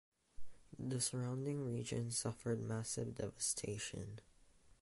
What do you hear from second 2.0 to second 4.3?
suffered massive devastation.